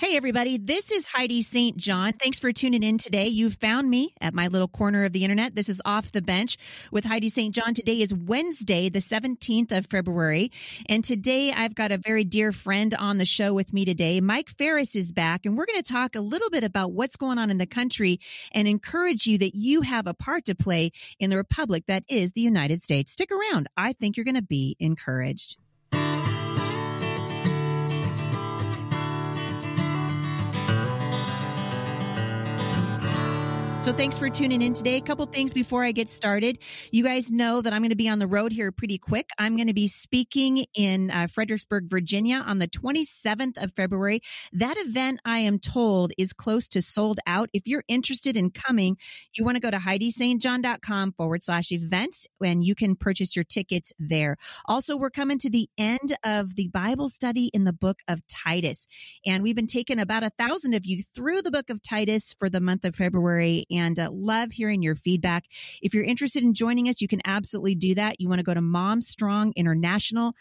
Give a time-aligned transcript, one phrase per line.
[0.00, 0.56] Hey, everybody.
[0.56, 1.76] This is Heidi St.
[1.76, 2.14] John.
[2.14, 3.26] Thanks for tuning in today.
[3.26, 5.54] You've found me at my little corner of the internet.
[5.54, 6.56] This is Off the Bench
[6.90, 7.54] with Heidi St.
[7.54, 7.74] John.
[7.74, 10.52] Today is Wednesday, the 17th of February.
[10.88, 14.22] And today I've got a very dear friend on the show with me today.
[14.22, 17.36] Mike Farris is back, and we're going to talk a little bit about what's going
[17.36, 18.20] on in the country
[18.52, 22.32] and encourage you that you have a part to play in the republic that is
[22.32, 23.12] the United States.
[23.12, 23.68] Stick around.
[23.76, 25.58] I think you're going to be encouraged.
[33.80, 34.98] So thanks for tuning in today.
[34.98, 36.58] A couple things before I get started.
[36.92, 39.30] You guys know that I'm going to be on the road here pretty quick.
[39.38, 44.20] I'm going to be speaking in uh, Fredericksburg, Virginia on the 27th of February.
[44.52, 47.48] That event, I am told, is close to sold out.
[47.54, 48.98] If you're interested in coming,
[49.32, 53.94] you want to go to HeidiSt.John.com forward slash events and you can purchase your tickets
[53.98, 54.36] there.
[54.66, 58.86] Also, we're coming to the end of the Bible study in the book of Titus.
[59.24, 62.50] And we've been taking about a thousand of you through the book of Titus for
[62.50, 65.44] the month of February and uh, love hearing your feedback.
[65.82, 68.20] If you're interested in joining us, you can absolutely do that.
[68.20, 70.34] You want to go to Mom Strong International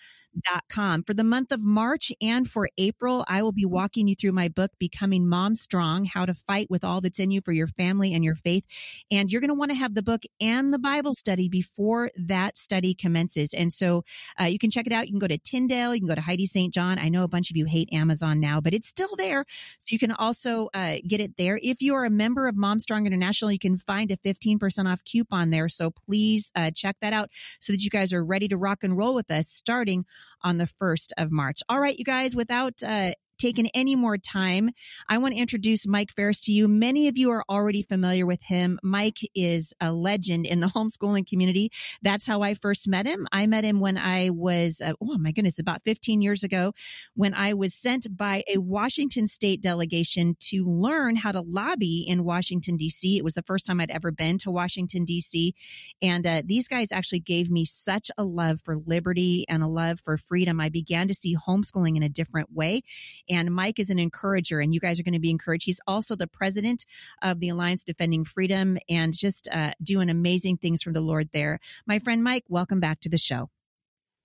[0.70, 1.04] com.
[1.04, 4.48] For the month of March and for April, I will be walking you through my
[4.48, 8.14] book, Becoming Mom Strong, How to Fight with All That's in You for Your Family
[8.14, 8.66] and Your Faith.
[9.12, 12.58] And you're going to want to have the book and the Bible study before that
[12.58, 13.54] study commences.
[13.54, 14.04] And so
[14.40, 15.08] uh, you can check it out.
[15.08, 15.94] You can go to Tyndale.
[15.94, 16.74] You can go to Heidi St.
[16.74, 17.00] John.
[17.00, 19.46] I know a bunch of you hate Amazon now, but it's still there.
[19.80, 21.60] So you can also uh, get it there.
[21.62, 25.04] If you are a member of Mom Strong International, you can find a 15% off
[25.04, 25.70] coupon there.
[25.70, 28.98] So please uh, check that out so that you guys are ready to rock and
[28.98, 30.06] roll with us starting
[30.42, 31.62] on the 1st of March.
[31.70, 34.70] All right, you guys, without uh, taken any more time,
[35.08, 36.68] I want to introduce Mike Farris to you.
[36.68, 38.80] Many of you are already familiar with him.
[38.84, 41.72] Mike is a legend in the homeschooling community.
[42.02, 43.28] That's how I first met him.
[43.32, 46.74] I met him when I was, uh, oh my goodness, about 15 years ago,
[47.16, 52.24] when I was sent by a Washington state delegation to learn how to lobby in
[52.24, 53.18] Washington, D.C.
[53.18, 55.54] It was the first time I'd ever been to Washington, D.C.
[56.02, 60.00] And uh, these guys actually gave me such a love for liberty and a love
[60.00, 60.60] for freedom.
[60.60, 62.82] I began to see homeschooling in a different way
[63.30, 65.66] and Mike is an encourager, and you guys are going to be encouraged.
[65.66, 66.86] He's also the president
[67.22, 71.60] of the Alliance Defending Freedom and just uh, doing amazing things for the Lord there.
[71.86, 73.50] My friend Mike, welcome back to the show.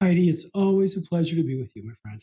[0.02, 2.22] Heidi, it's always a pleasure to be with you, my friend.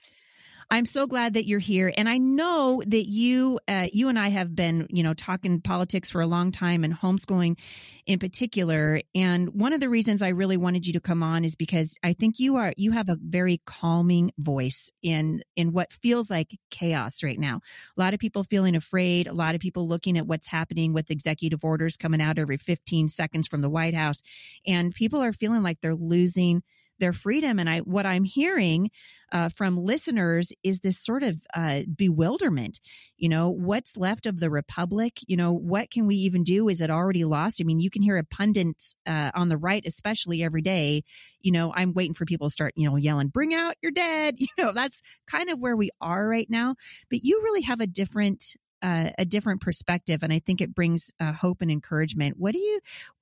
[0.73, 4.29] I'm so glad that you're here, and I know that you, uh, you and I
[4.29, 7.59] have been, you know, talking politics for a long time and homeschooling
[8.05, 9.01] in particular.
[9.13, 12.13] And one of the reasons I really wanted you to come on is because I
[12.13, 17.21] think you are you have a very calming voice in in what feels like chaos
[17.21, 17.59] right now.
[17.97, 19.27] A lot of people feeling afraid.
[19.27, 23.09] A lot of people looking at what's happening with executive orders coming out every 15
[23.09, 24.21] seconds from the White House,
[24.65, 26.63] and people are feeling like they're losing
[27.01, 27.59] their freedom.
[27.59, 28.89] And I, what I'm hearing
[29.33, 32.79] uh, from listeners is this sort of uh, bewilderment.
[33.17, 35.19] You know, what's left of the republic?
[35.27, 36.69] You know, what can we even do?
[36.69, 37.59] Is it already lost?
[37.59, 38.61] I mean, you can hear a pundit
[39.05, 41.03] uh, on the right, especially every day.
[41.41, 44.35] You know, I'm waiting for people to start, you know, yelling, "Bring out your dead!"
[44.39, 46.75] You know, that's kind of where we are right now.
[47.09, 51.11] But you really have a different uh, a different perspective, and I think it brings
[51.19, 52.37] uh, hope and encouragement.
[52.37, 52.79] What do you?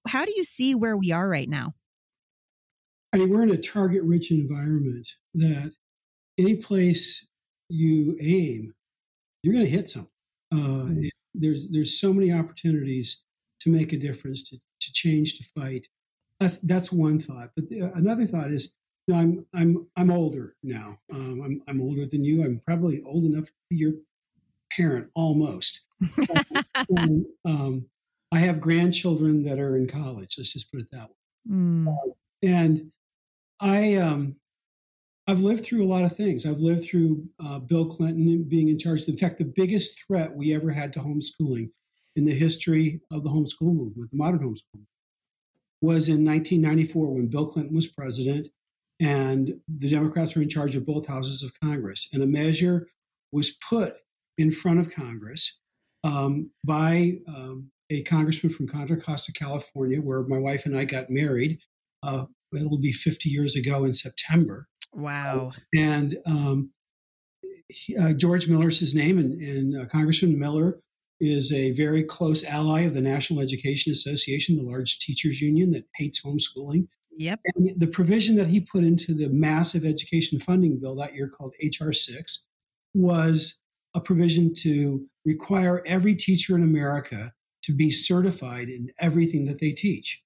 [0.07, 1.73] How do you see where we are right now?
[3.14, 5.74] I mean, we're in a target rich environment that
[6.38, 7.25] any place
[7.70, 8.74] you aim,
[9.44, 10.08] you're going to hit some.
[10.52, 11.08] Uh, mm-hmm.
[11.36, 13.22] There's there's so many opportunities
[13.62, 15.88] to make a difference, to, to change, to fight.
[16.40, 17.52] That's that's one thought.
[17.56, 18.72] But the, another thought is,
[19.08, 20.98] you know, I'm I'm I'm older now.
[21.14, 22.44] Um, I'm I'm older than you.
[22.44, 23.94] I'm probably old enough to be your
[24.72, 25.81] parent almost.
[26.98, 27.86] and, um,
[28.31, 30.36] I have grandchildren that are in college.
[30.38, 31.52] Let's just put it that way.
[31.52, 31.88] Mm.
[31.88, 32.92] Uh, and
[33.59, 34.36] I um,
[35.28, 36.46] I've lived through a lot of things.
[36.46, 39.03] I've lived through uh, Bill Clinton being in charge.
[39.03, 41.69] In fact, the biggest threat we ever had to homeschooling
[42.16, 44.81] in the history of the homeschool movement, the modern homeschool,
[45.81, 48.48] was in 1994 when Bill Clinton was president
[49.00, 52.09] and the Democrats were in charge of both houses of Congress.
[52.12, 52.88] And a measure
[53.31, 53.96] was put
[54.38, 55.59] in front of Congress
[56.04, 61.10] um, by um, a congressman from Contra Costa, California, where my wife and I got
[61.10, 61.60] married.
[62.04, 64.68] Uh, it'll be 50 years ago in September.
[64.94, 65.51] Wow.
[65.74, 66.72] and um,
[67.68, 70.80] he, uh, George Miller's his name, and, and uh, Congressman Miller
[71.19, 75.86] is a very close ally of the National Education Association, the large teachers union that
[75.96, 76.88] hates homeschooling.
[77.18, 77.40] Yep.
[77.56, 81.54] And the provision that he put into the massive education funding bill that year called
[81.60, 81.92] H.R.
[81.92, 82.44] 6
[82.94, 83.56] was
[83.94, 89.72] a provision to require every teacher in America to be certified in everything that they
[89.72, 90.22] teach,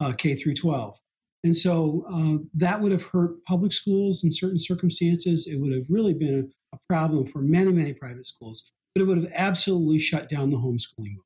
[0.00, 0.96] uh, K through 12.
[1.44, 5.46] And so uh, that would have hurt public schools in certain circumstances.
[5.46, 8.70] It would have really been a, a, problem for many, many private schools.
[8.94, 11.22] but it would have absolutely shut down the homeschooling movement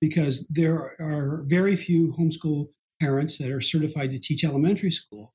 [0.00, 2.68] because there are very few homeschool
[3.00, 5.34] parents that are certified to teach elementary school.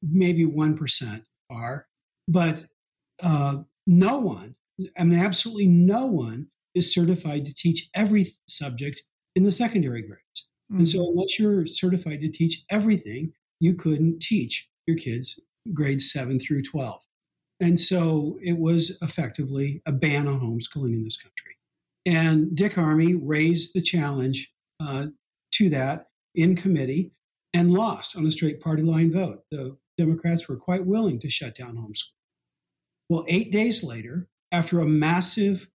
[0.00, 1.86] Maybe 1% are,
[2.28, 2.64] but
[3.20, 4.54] uh, no one,
[4.96, 9.02] I mean, absolutely no one is certified to teach every subject
[9.34, 10.46] in the secondary grades.
[10.70, 11.08] And so, mm.
[11.08, 15.38] unless you're certified to teach everything, you couldn't teach your kids
[15.72, 17.00] grades 7 through 12.
[17.60, 21.56] And so it was effectively a ban on homeschooling in this country.
[22.06, 25.06] And Dick Armey raised the challenge uh,
[25.54, 27.12] to that in committee
[27.52, 29.42] and lost on a straight party line vote.
[29.50, 32.16] The Democrats were quite willing to shut down homeschooling.
[33.10, 35.66] Well, eight days later, after a massive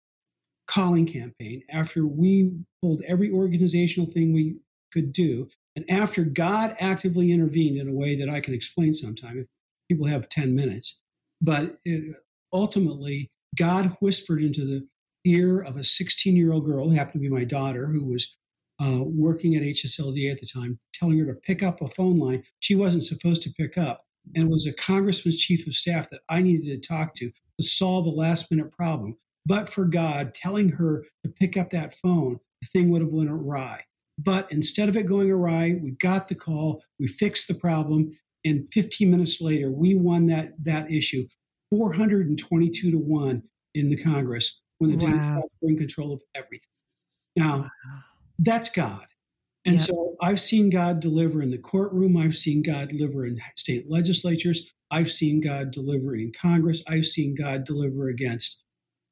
[0.68, 2.52] calling campaign, after we
[2.82, 4.58] pulled every organizational thing we
[4.92, 9.40] could do, and after God actively intervened in a way that I can explain sometime
[9.40, 9.48] if
[9.90, 11.00] people have 10 minutes,
[11.42, 12.16] but it,
[12.54, 14.88] ultimately, God whispered into the
[15.26, 18.36] ear of a 16 year old girl, who happened to be my daughter, who was
[18.82, 22.44] uh, working at HSLDA at the time, telling her to pick up a phone line
[22.60, 24.06] she wasn't supposed to pick up,
[24.36, 28.06] and was a congressman's chief of staff that I needed to talk to to solve
[28.06, 29.18] a last minute problem.
[29.46, 33.30] But for God telling her to pick up that phone, the thing would have went
[33.30, 33.84] awry.
[34.18, 38.68] But instead of it going awry, we got the call, we fixed the problem, and
[38.74, 41.28] 15 minutes later, we won that that issue,
[41.72, 45.12] 422 to one in the Congress when the wow.
[45.12, 46.70] Democrats were in control of everything.
[47.36, 47.70] Now,
[48.40, 49.06] that's God.
[49.66, 49.88] And yep.
[49.88, 52.18] so I've seen God deliver in the courtroom.
[52.18, 54.62] I've seen God deliver in state legislatures.
[54.92, 56.84] I've seen God deliver in Congress.
[56.88, 58.60] I've seen God deliver against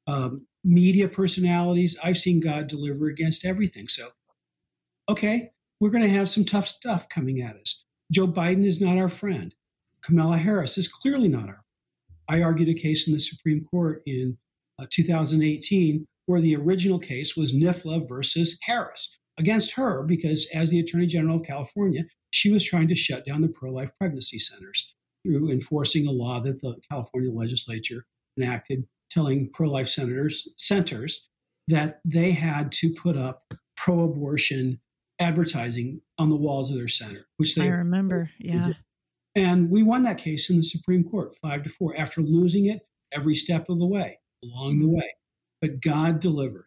[0.06, 1.96] um, media personalities.
[2.02, 3.88] I've seen God deliver against everything.
[3.88, 4.10] So,
[5.08, 7.84] okay, we're going to have some tough stuff coming at us.
[8.12, 9.54] Joe Biden is not our friend.
[10.04, 11.64] Kamala Harris is clearly not our.
[12.28, 14.36] I argued a case in the Supreme Court in
[14.78, 20.80] uh, 2018 where the original case was NIFLA versus Harris against her because, as the
[20.80, 24.94] Attorney General of California, she was trying to shut down the pro life pregnancy centers
[25.22, 28.06] through enforcing a law that the California legislature
[28.38, 31.28] enacted telling pro life senators centers
[31.68, 33.42] that they had to put up
[33.76, 34.80] pro abortion
[35.20, 38.66] advertising on the walls of their center, which they I remember, yeah.
[38.66, 38.76] Did.
[39.36, 42.82] And we won that case in the Supreme Court, five to four, after losing it
[43.12, 45.10] every step of the way, along the way.
[45.60, 46.66] But God delivered,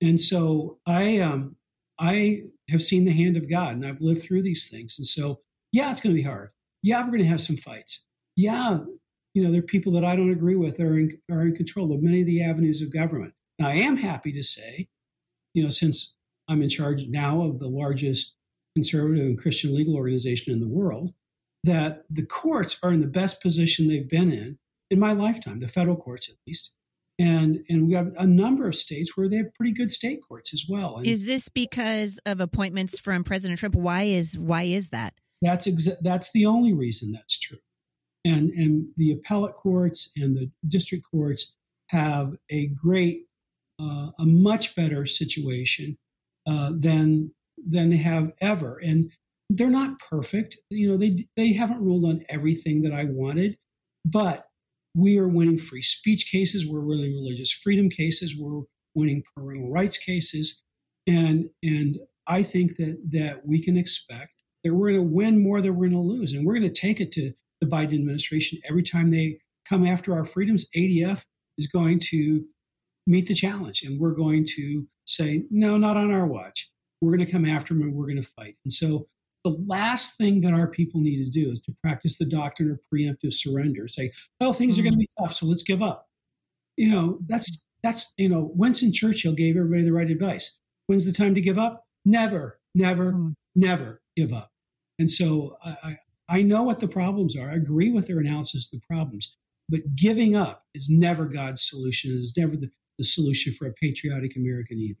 [0.00, 1.56] and so I, um,
[1.98, 4.96] I have seen the hand of God, and I've lived through these things.
[4.98, 5.40] And so,
[5.72, 6.50] yeah, it's going to be hard.
[6.82, 8.00] Yeah, we're going to have some fights.
[8.36, 8.78] Yeah,
[9.34, 11.92] you know, there are people that I don't agree with are in, are in control
[11.92, 13.34] of many of the avenues of government.
[13.58, 14.88] Now, I am happy to say,
[15.52, 16.14] you know, since
[16.48, 18.34] I'm in charge now of the largest
[18.74, 21.12] conservative and Christian legal organization in the world,
[21.64, 24.58] that the courts are in the best position they've been in
[24.90, 26.70] in my lifetime, the federal courts at least.
[27.18, 30.52] And and we have a number of states where they have pretty good state courts
[30.52, 30.98] as well.
[30.98, 33.74] And is this because of appointments from President Trump?
[33.74, 35.14] Why is why is that?
[35.40, 37.58] That's exa- that's the only reason that's true.
[38.26, 41.54] And and the appellate courts and the district courts
[41.88, 43.22] have a great,
[43.80, 45.96] uh, a much better situation
[46.46, 47.30] uh, than
[47.68, 48.78] than they have ever.
[48.78, 49.10] And
[49.50, 50.56] they're not perfect.
[50.70, 53.56] You know, they they haven't ruled on everything that I wanted,
[54.04, 54.46] but
[54.94, 56.66] we are winning free speech cases.
[56.66, 58.34] We're winning religious freedom cases.
[58.38, 58.62] We're
[58.94, 60.60] winning parental rights cases,
[61.06, 64.32] and and I think that that we can expect
[64.64, 66.80] that we're going to win more than we're going to lose, and we're going to
[66.80, 69.38] take it to the Biden administration every time they
[69.68, 70.66] come after our freedoms.
[70.76, 71.20] ADF
[71.58, 72.44] is going to
[73.06, 76.68] meet the challenge, and we're going to say, no, not on our watch.
[77.00, 78.56] We're going to come after them and we're going to fight.
[78.64, 79.06] And so
[79.44, 82.80] the last thing that our people need to do is to practice the doctrine of
[82.92, 83.86] preemptive surrender.
[83.86, 84.10] Say,
[84.40, 86.08] well, things are going to be tough, so let's give up.
[86.76, 90.50] You know, that's that's you know, Winston Churchill gave everybody the right advice.
[90.86, 91.84] When's the time to give up?
[92.04, 93.34] Never, never, mm.
[93.54, 94.50] never give up.
[94.98, 95.98] And so I,
[96.28, 97.50] I know what the problems are.
[97.50, 99.36] I agree with their analysis of the problems,
[99.68, 102.12] but giving up is never God's solution.
[102.12, 105.00] It is never the, the solution for a patriotic American either.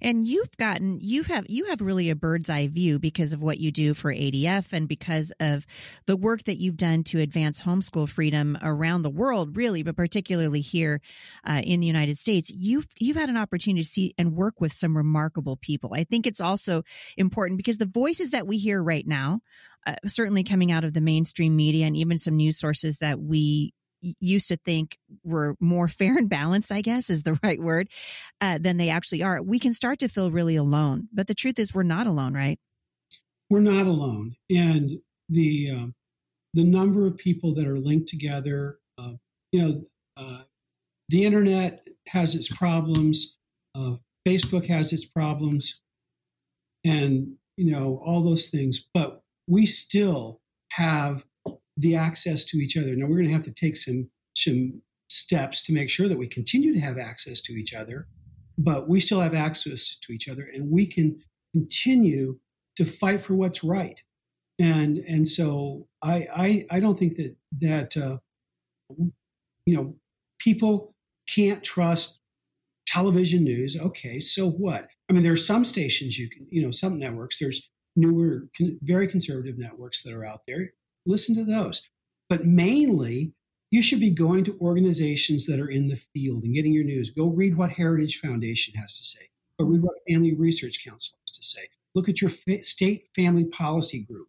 [0.00, 3.58] And you've gotten you have you have really a bird's eye view because of what
[3.58, 5.66] you do for ADF and because of
[6.06, 10.60] the work that you've done to advance homeschool freedom around the world, really, but particularly
[10.60, 11.00] here
[11.44, 12.50] uh, in the United States.
[12.50, 15.94] You've you've had an opportunity to see and work with some remarkable people.
[15.94, 16.82] I think it's also
[17.16, 19.40] important because the voices that we hear right now,
[19.86, 23.72] uh, certainly coming out of the mainstream media and even some news sources that we
[24.20, 27.88] used to think were more fair and balanced, I guess is the right word,
[28.40, 31.08] uh, than they actually are, we can start to feel really alone.
[31.12, 32.58] But the truth is, we're not alone, right?
[33.48, 34.98] We're not alone, and
[35.28, 35.86] the uh,
[36.54, 39.12] the number of people that are linked together, uh,
[39.52, 39.82] you know,
[40.16, 40.42] uh,
[41.10, 43.36] the internet has its problems,
[43.76, 43.96] uh,
[44.26, 45.80] Facebook has its problems,
[46.84, 48.86] and you know all those things.
[48.92, 51.22] But we still have
[51.76, 52.94] the access to each other.
[52.94, 56.28] Now we're going to have to take some some steps to make sure that we
[56.28, 58.08] continue to have access to each other,
[58.58, 61.20] but we still have access to each other, and we can
[61.52, 62.38] continue
[62.76, 64.00] to fight for what's right.
[64.58, 68.16] And and so I I, I don't think that that uh,
[69.66, 69.96] you know
[70.38, 70.94] people
[71.34, 72.18] can't trust
[72.86, 73.76] television news.
[73.76, 74.88] Okay, so what?
[75.08, 77.38] I mean, there are some stations you can, you know, some networks.
[77.38, 77.62] There's
[77.96, 78.48] newer,
[78.82, 80.70] very conservative networks that are out there.
[81.06, 81.80] Listen to those.
[82.28, 83.32] But mainly,
[83.70, 87.10] you should be going to organizations that are in the field and getting your news.
[87.10, 89.28] Go read what Heritage Foundation has to say.
[89.58, 91.68] Go read what Family Research Council has to say.
[91.94, 94.28] Look at your fa- state family policy group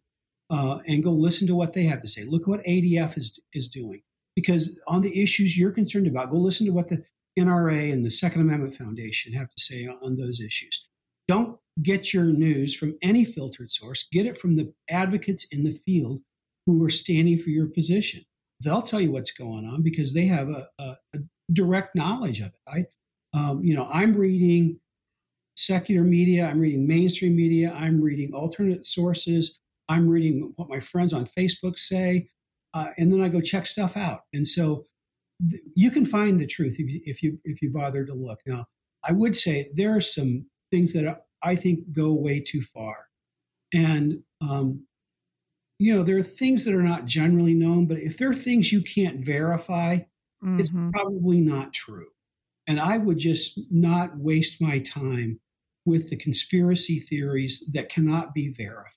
[0.50, 2.24] uh, and go listen to what they have to say.
[2.24, 4.02] Look at what ADF is is doing
[4.34, 7.04] because on the issues you're concerned about, go listen to what the
[7.38, 10.86] NRA and the Second Amendment Foundation have to say on those issues.
[11.28, 14.06] Don't get your news from any filtered source.
[14.12, 16.20] Get it from the advocates in the field
[16.68, 18.22] who are standing for your position.
[18.62, 21.18] They'll tell you what's going on because they have a, a, a
[21.54, 22.86] direct knowledge of it.
[23.32, 24.78] I, um, you know, I'm reading
[25.56, 29.58] secular media, I'm reading mainstream media, I'm reading alternate sources,
[29.88, 32.28] I'm reading what my friends on Facebook say,
[32.74, 34.24] uh, and then I go check stuff out.
[34.34, 34.84] And so
[35.50, 38.40] th- you can find the truth if you, if you if you bother to look.
[38.44, 38.66] Now,
[39.08, 43.06] I would say there are some things that I think go way too far,
[43.72, 44.84] and um,
[45.78, 48.72] you know there are things that are not generally known, but if there are things
[48.72, 50.60] you can't verify, mm-hmm.
[50.60, 52.08] it's probably not true.
[52.66, 55.40] And I would just not waste my time
[55.86, 58.92] with the conspiracy theories that cannot be verified.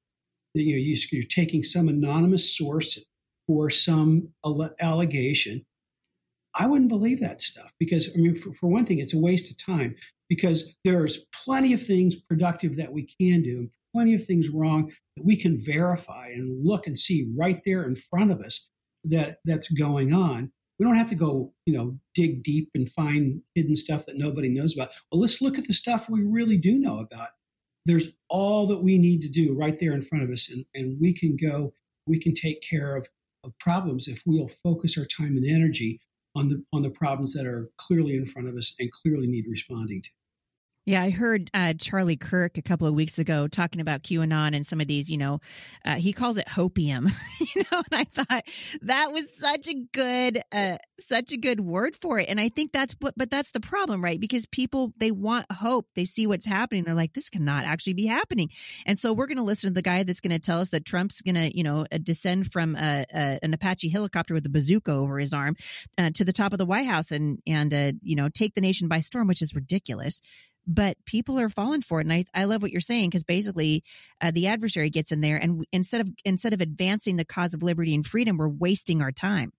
[0.53, 2.99] You know, you're taking some anonymous source
[3.47, 4.29] for some
[4.81, 5.65] allegation.
[6.53, 9.49] I wouldn't believe that stuff because, I mean, for, for one thing, it's a waste
[9.49, 9.95] of time
[10.27, 14.91] because there's plenty of things productive that we can do, and plenty of things wrong
[15.15, 18.67] that we can verify and look and see right there in front of us
[19.05, 20.51] that that's going on.
[20.79, 24.49] We don't have to go, you know, dig deep and find hidden stuff that nobody
[24.49, 24.89] knows about.
[25.11, 27.29] Well, let's look at the stuff we really do know about.
[27.85, 30.99] There's all that we need to do right there in front of us, and, and
[30.99, 31.73] we can go,
[32.07, 33.07] we can take care of
[33.43, 35.99] of problems if we'll focus our time and energy
[36.35, 39.45] on the on the problems that are clearly in front of us and clearly need
[39.49, 40.09] responding to.
[40.83, 44.65] Yeah, I heard uh, Charlie Kirk a couple of weeks ago talking about QAnon and
[44.65, 45.39] some of these, you know,
[45.85, 48.43] uh, he calls it hopium, you know, and I thought
[48.81, 52.29] that was such a good, uh, such a good word for it.
[52.29, 54.19] And I think that's what, but that's the problem, right?
[54.19, 55.85] Because people, they want hope.
[55.93, 56.83] They see what's happening.
[56.83, 58.49] They're like, this cannot actually be happening.
[58.87, 60.83] And so we're going to listen to the guy that's going to tell us that
[60.83, 64.49] Trump's going to, you know, uh, descend from a, a, an Apache helicopter with a
[64.49, 65.55] bazooka over his arm
[65.99, 68.61] uh, to the top of the White House and, and, uh, you know, take the
[68.61, 70.21] nation by storm, which is ridiculous
[70.67, 72.05] but people are falling for it.
[72.05, 73.83] And I, I love what you're saying because basically
[74.21, 77.63] uh, the adversary gets in there, and instead of instead of advancing the cause of
[77.63, 79.51] liberty and freedom, we're wasting our time.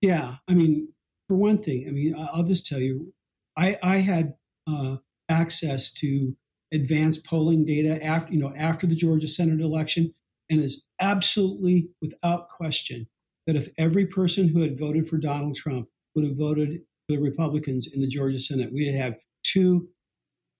[0.00, 0.88] Yeah, I mean,
[1.26, 3.12] for one thing, I mean, I'll just tell you,
[3.56, 4.34] I I had
[4.66, 4.96] uh,
[5.28, 6.34] access to
[6.72, 10.14] advanced polling data after you know after the Georgia Senate election,
[10.50, 13.06] and is absolutely without question
[13.46, 17.22] that if every person who had voted for Donald Trump would have voted for the
[17.22, 19.14] Republicans in the Georgia Senate, we'd have
[19.44, 19.88] two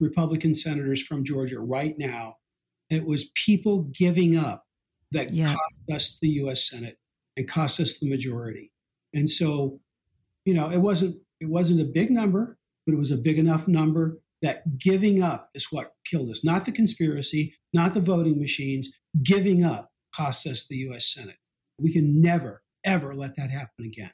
[0.01, 2.37] Republican senators from Georgia right now.
[2.91, 4.65] It was people giving up
[5.13, 5.49] that yeah.
[5.49, 6.69] cost us the U.S.
[6.69, 6.97] Senate
[7.37, 8.73] and cost us the majority.
[9.15, 9.81] And so,
[10.45, 12.57] you know, it wasn't it wasn't a big number,
[12.87, 16.45] but it was a big enough number that giving up is what killed us.
[16.45, 18.93] Not the conspiracy, not the voting machines.
[19.23, 21.13] Giving up cost us the U.S.
[21.13, 21.37] Senate.
[21.81, 24.11] We can never ever let that happen again.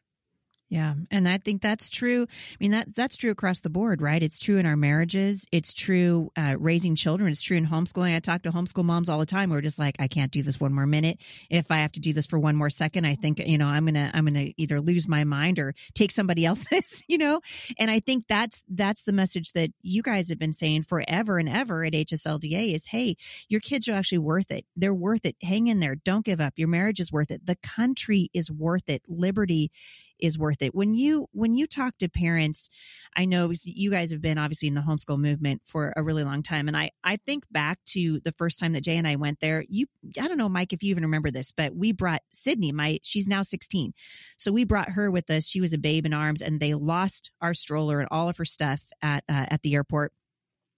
[0.74, 2.26] Yeah, and I think that's true.
[2.28, 4.20] I mean that that's true across the board, right?
[4.20, 5.46] It's true in our marriages.
[5.52, 7.30] It's true uh, raising children.
[7.30, 8.16] It's true in homeschooling.
[8.16, 9.50] I talk to homeschool moms all the time.
[9.50, 11.20] We're just like, I can't do this one more minute.
[11.48, 13.84] If I have to do this for one more second, I think you know I'm
[13.86, 17.04] gonna I'm gonna either lose my mind or take somebody else's.
[17.06, 17.40] You know,
[17.78, 21.48] and I think that's that's the message that you guys have been saying forever and
[21.48, 23.14] ever at HSLDA is, hey,
[23.48, 24.66] your kids are actually worth it.
[24.74, 25.36] They're worth it.
[25.40, 25.94] Hang in there.
[25.94, 26.54] Don't give up.
[26.56, 27.46] Your marriage is worth it.
[27.46, 29.02] The country is worth it.
[29.06, 29.70] Liberty
[30.18, 30.74] is worth it.
[30.74, 32.68] When you when you talk to parents,
[33.16, 36.42] I know you guys have been obviously in the homeschool movement for a really long
[36.42, 39.40] time, and I I think back to the first time that Jay and I went
[39.40, 39.64] there.
[39.68, 39.86] You
[40.20, 42.72] I don't know, Mike, if you even remember this, but we brought Sydney.
[42.72, 43.92] My she's now sixteen,
[44.36, 45.46] so we brought her with us.
[45.46, 48.44] She was a babe in arms, and they lost our stroller and all of her
[48.44, 50.12] stuff at uh, at the airport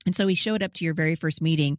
[0.07, 1.79] And so he showed up to your very first meeting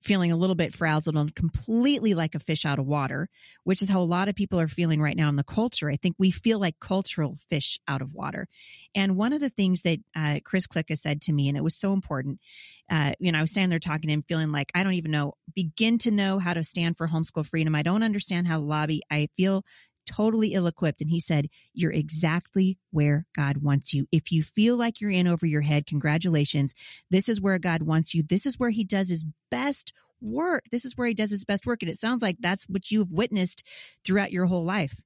[0.00, 3.28] feeling a little bit frazzled and completely like a fish out of water,
[3.64, 5.90] which is how a lot of people are feeling right now in the culture.
[5.90, 8.46] I think we feel like cultural fish out of water.
[8.94, 11.76] And one of the things that uh, Chris Klicka said to me, and it was
[11.76, 12.38] so important,
[12.90, 15.10] uh, you know, I was standing there talking to him, feeling like I don't even
[15.10, 17.74] know, begin to know how to stand for homeschool freedom.
[17.74, 19.02] I don't understand how to lobby.
[19.10, 19.64] I feel
[20.08, 21.00] totally ill equipped.
[21.00, 24.06] And he said, You're exactly where God wants you.
[24.10, 26.74] If you feel like you're in over your head, congratulations.
[27.10, 28.22] This is where God wants you.
[28.22, 30.64] This is where he does his best work.
[30.72, 31.82] This is where he does his best work.
[31.82, 33.62] And it sounds like that's what you've witnessed
[34.04, 35.02] throughout your whole life.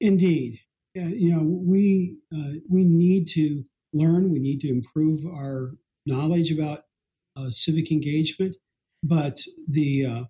[0.00, 0.58] Indeed.
[0.96, 5.70] Uh, you know, we, uh, we need to learn, we need to improve our
[6.04, 6.80] knowledge about
[7.36, 8.56] uh, civic engagement,
[9.02, 10.24] but the, uh,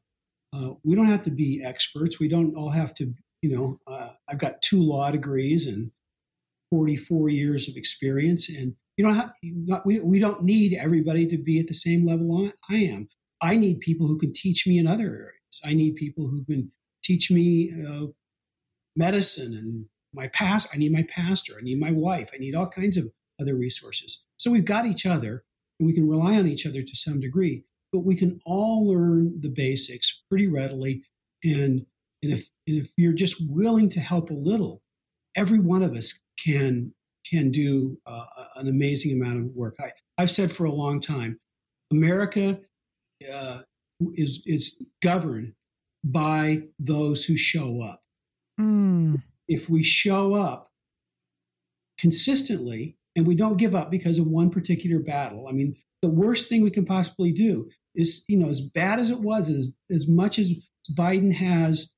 [0.55, 2.21] uh, we don't have to be experts.
[2.21, 5.91] We don't all have to you know, uh, I've got two law degrees and
[6.71, 9.31] 44 years of experience, and you know,
[9.85, 13.09] we we don't need everybody to be at the same level I, I am.
[13.43, 15.61] I need people who can teach me in other areas.
[15.65, 16.71] I need people who can
[17.03, 18.07] teach me uh,
[18.97, 19.85] medicine and
[20.15, 20.69] my past.
[20.73, 21.55] I need my pastor.
[21.59, 22.31] I need my wife.
[22.33, 24.21] I need all kinds of other resources.
[24.37, 25.45] So we've got each other,
[25.81, 27.65] and we can rely on each other to some degree.
[27.93, 31.03] But we can all learn the basics pretty readily,
[31.43, 31.85] and
[32.23, 34.83] and if, and if you're just willing to help a little,
[35.37, 36.13] every one of us
[36.45, 36.93] can
[37.31, 38.25] can do uh,
[38.57, 39.77] an amazing amount of work.
[39.81, 41.39] I, I've said for a long time,
[41.91, 42.59] America
[43.33, 43.61] uh,
[44.15, 45.53] is is governed
[46.05, 48.03] by those who show up.
[48.61, 49.23] Mm.
[49.49, 50.71] If we show up
[51.99, 56.49] consistently and we don't give up because of one particular battle, I mean, the worst
[56.49, 60.09] thing we can possibly do is, you know, as bad as it was, as as
[60.09, 60.51] much as
[60.97, 61.91] Biden has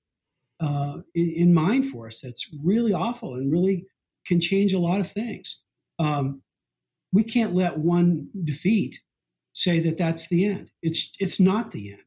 [0.61, 3.87] uh, in, in, mind for us that's really awful and really
[4.27, 5.61] can change a lot of things.
[5.99, 6.43] Um,
[7.13, 8.99] we can't let one defeat
[9.53, 10.71] say that that's the end.
[10.83, 12.03] It's it's not the end.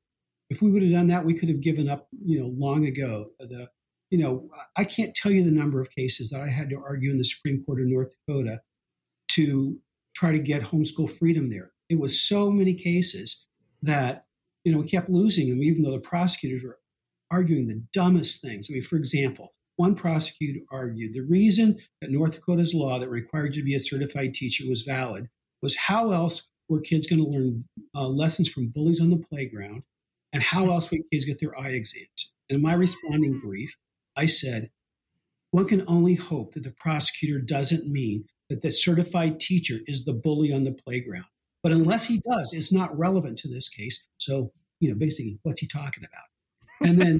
[0.49, 3.31] If we would have done that, we could have given up, you know, long ago.
[3.39, 3.69] The
[4.09, 7.11] you know, I can't tell you the number of cases that I had to argue
[7.11, 8.61] in the Supreme Court of North Dakota
[9.31, 9.77] to
[10.15, 11.71] try to get homeschool freedom there.
[11.89, 13.45] It was so many cases
[13.83, 14.25] that
[14.63, 16.79] you know we kept losing them, even though the prosecutors were
[17.31, 18.67] arguing the dumbest things.
[18.69, 23.55] I mean, for example, one prosecutor argued the reason that North Dakota's law that required
[23.55, 25.29] you to be a certified teacher was valid
[25.61, 27.63] was how else were kids going to learn
[27.95, 29.83] uh, lessons from bullies on the playground,
[30.33, 32.33] and how else would kids get their eye exams?
[32.49, 33.73] And in my responding brief,
[34.15, 34.69] I said,
[35.51, 40.13] one can only hope that the prosecutor doesn't mean that the certified teacher is the
[40.13, 41.25] bully on the playground.
[41.63, 44.01] But unless he does, it's not relevant to this case.
[44.17, 46.25] So, you know, basically, what's he talking about?
[46.81, 47.19] And then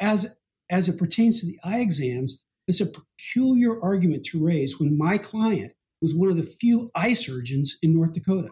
[0.00, 0.26] as
[0.70, 5.16] as it pertains to the eye exams, it's a peculiar argument to raise when my
[5.16, 8.50] client was one of the few eye surgeons in North Dakota.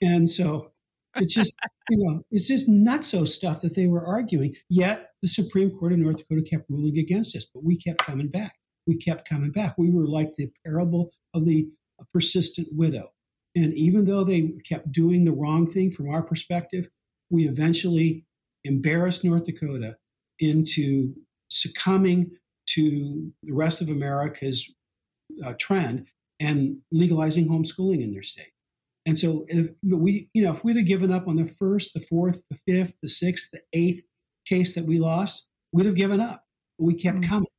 [0.00, 0.70] And so
[1.16, 1.56] it's just,
[1.90, 4.54] you know, it's just nutso stuff that they were arguing.
[4.68, 8.28] Yet the Supreme Court of North Dakota kept ruling against us, but we kept coming
[8.28, 8.54] back.
[8.86, 9.76] We kept coming back.
[9.76, 11.68] We were like the parable of the
[12.12, 13.10] persistent widow.
[13.56, 16.88] And even though they kept doing the wrong thing from our perspective,
[17.30, 18.24] we eventually
[18.64, 19.96] embarrassed North Dakota
[20.38, 21.14] into
[21.48, 22.30] succumbing
[22.74, 24.64] to the rest of America's
[25.44, 26.06] uh, trend
[26.40, 28.52] and legalizing homeschooling in their state.
[29.06, 32.04] And so, if we, you know, if we'd have given up on the first, the
[32.08, 34.02] fourth, the fifth, the sixth, the eighth
[34.46, 36.44] case that we lost, we'd have given up.
[36.78, 37.30] But we kept mm-hmm.
[37.30, 37.50] coming,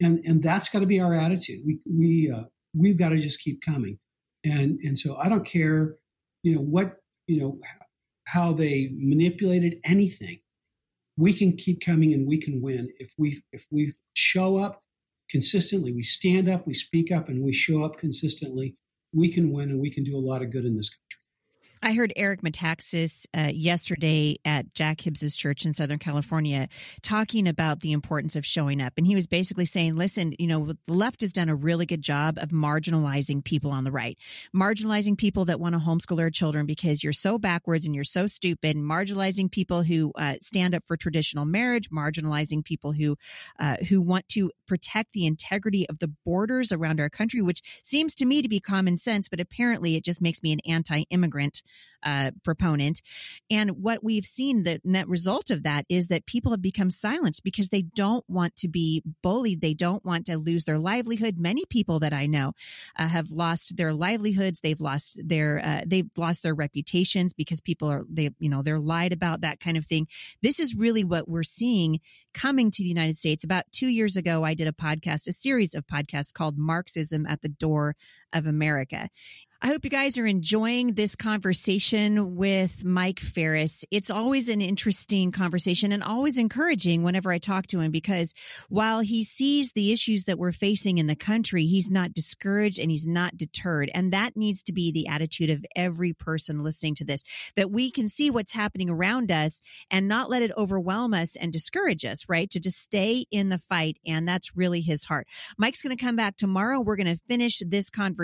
[0.00, 1.62] and and that's got to be our attitude.
[1.64, 3.98] We we uh, we've got to just keep coming,
[4.44, 5.96] and and so I don't care,
[6.42, 7.58] you know, what you know
[8.32, 10.40] how they manipulated anything.
[11.18, 14.82] We can keep coming and we can win if we if we show up
[15.28, 15.92] consistently.
[15.92, 18.74] We stand up, we speak up, and we show up consistently.
[19.12, 21.11] We can win and we can do a lot of good in this country.
[21.84, 26.68] I heard Eric Metaxas uh, yesterday at Jack Hibbs's church in Southern California
[27.02, 28.92] talking about the importance of showing up.
[28.96, 32.00] And he was basically saying, listen, you know, the left has done a really good
[32.00, 34.16] job of marginalizing people on the right,
[34.54, 38.28] marginalizing people that want to homeschool their children because you're so backwards and you're so
[38.28, 43.16] stupid, marginalizing people who uh, stand up for traditional marriage, marginalizing people who,
[43.58, 48.14] uh, who want to protect the integrity of the borders around our country, which seems
[48.14, 51.60] to me to be common sense, but apparently it just makes me an anti immigrant
[52.02, 53.00] uh, proponent.
[53.50, 57.44] And what we've seen, the net result of that is that people have become silenced
[57.44, 59.60] because they don't want to be bullied.
[59.60, 61.38] They don't want to lose their livelihood.
[61.38, 62.54] Many people that I know
[62.98, 64.60] uh, have lost their livelihoods.
[64.60, 68.80] They've lost their, uh, they've lost their reputations because people are, they, you know, they're
[68.80, 70.08] lied about that kind of thing.
[70.42, 72.00] This is really what we're seeing
[72.34, 73.44] coming to the United States.
[73.44, 77.42] About two years ago, I did a podcast, a series of podcasts called Marxism at
[77.42, 77.96] the Door
[78.32, 79.08] of America.
[79.64, 83.84] I hope you guys are enjoying this conversation with Mike Farris.
[83.92, 88.34] It's always an interesting conversation and always encouraging whenever I talk to him because
[88.70, 92.90] while he sees the issues that we're facing in the country, he's not discouraged and
[92.90, 93.88] he's not deterred.
[93.94, 97.22] And that needs to be the attitude of every person listening to this,
[97.54, 99.60] that we can see what's happening around us
[99.92, 102.50] and not let it overwhelm us and discourage us, right?
[102.50, 103.98] To just stay in the fight.
[104.04, 105.28] And that's really his heart.
[105.56, 106.80] Mike's going to come back tomorrow.
[106.80, 108.21] We're going to finish this conversation.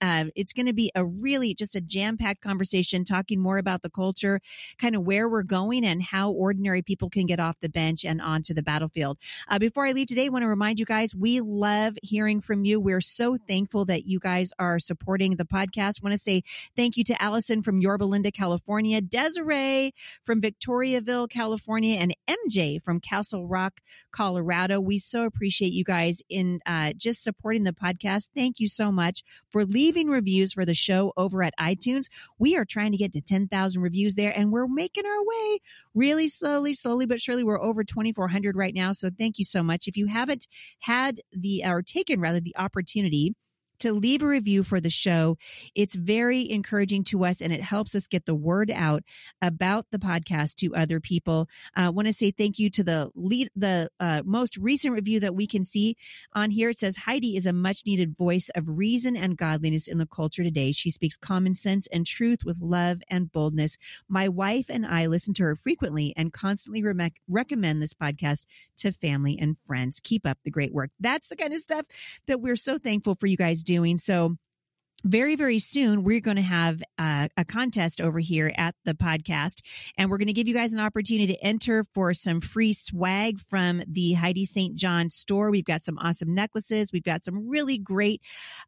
[0.00, 3.82] Uh, it's going to be a really just a jam packed conversation talking more about
[3.82, 4.40] the culture,
[4.78, 8.20] kind of where we're going and how ordinary people can get off the bench and
[8.20, 9.18] onto the battlefield.
[9.48, 12.64] Uh, before I leave today, I want to remind you guys we love hearing from
[12.64, 12.80] you.
[12.80, 16.02] We're so thankful that you guys are supporting the podcast.
[16.02, 16.42] Want to say
[16.76, 23.00] thank you to Allison from Yorba Linda, California, Desiree from Victoriaville, California, and MJ from
[23.00, 23.80] Castle Rock,
[24.12, 24.80] Colorado.
[24.80, 28.28] We so appreciate you guys in uh, just supporting the podcast.
[28.34, 29.19] Thank you so much
[29.50, 32.06] for leaving reviews for the show over at iTunes.
[32.38, 35.58] We are trying to get to 10,000 reviews there and we're making our way
[35.94, 37.44] really slowly, slowly but surely.
[37.44, 38.92] We're over 2,400 right now.
[38.92, 39.88] So thank you so much.
[39.88, 40.46] If you haven't
[40.80, 43.34] had the, or taken rather the opportunity
[43.80, 45.36] to leave a review for the show.
[45.74, 49.02] It's very encouraging to us and it helps us get the word out
[49.42, 51.48] about the podcast to other people.
[51.74, 55.20] I uh, want to say thank you to the lead, the uh, most recent review
[55.20, 55.96] that we can see
[56.32, 56.70] on here.
[56.70, 60.42] It says Heidi is a much needed voice of reason and godliness in the culture
[60.42, 60.72] today.
[60.72, 63.76] She speaks common sense and truth with love and boldness.
[64.08, 68.46] My wife and I listen to her frequently and constantly re- recommend this podcast
[68.78, 70.00] to family and friends.
[70.00, 70.90] Keep up the great work.
[71.00, 71.86] That's the kind of stuff
[72.26, 73.98] that we're so thankful for you guys doing.
[73.98, 74.36] So
[75.04, 79.62] very, very soon, we're going to have uh, a contest over here at the podcast,
[79.96, 83.40] and we're going to give you guys an opportunity to enter for some free swag
[83.40, 84.76] from the Heidi St.
[84.76, 85.50] John store.
[85.50, 86.92] We've got some awesome necklaces.
[86.92, 88.20] We've got some really great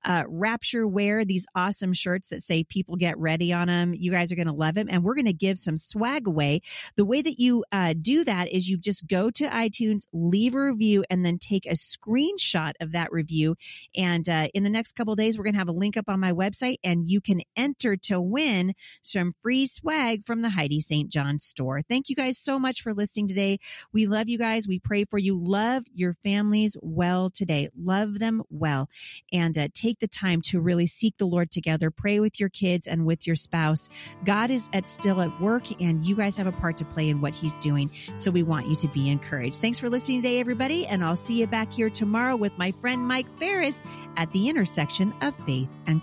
[0.05, 3.93] uh, rapture wear, these awesome shirts that say people get ready on them.
[3.95, 6.61] You guys are going to love them, and we're going to give some swag away.
[6.97, 10.65] The way that you uh, do that is you just go to iTunes, leave a
[10.65, 13.57] review, and then take a screenshot of that review.
[13.95, 16.22] And uh, in the next couple days, we're going to have a link up on
[16.23, 21.11] my website and you can enter to win some free swag from the Heidi St.
[21.11, 21.83] John store.
[21.83, 23.59] Thank you guys so much for listening today.
[23.93, 24.67] We love you guys.
[24.67, 25.39] We pray for you.
[25.39, 27.69] Love your families well today.
[27.77, 28.89] Love them well
[29.33, 31.91] and uh, take the time to really seek the Lord together.
[31.91, 33.89] Pray with your kids and with your spouse.
[34.25, 37.21] God is at still at work and you guys have a part to play in
[37.21, 37.91] what he's doing.
[38.15, 39.57] So we want you to be encouraged.
[39.61, 40.87] Thanks for listening today, everybody.
[40.87, 43.83] And I'll see you back here tomorrow with my friend Mike Farris
[44.17, 46.03] at the intersection of faith and